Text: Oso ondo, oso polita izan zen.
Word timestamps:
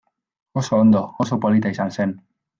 Oso 0.61 0.79
ondo, 0.85 1.03
oso 1.25 1.39
polita 1.45 1.75
izan 1.77 1.95
zen. 1.99 2.17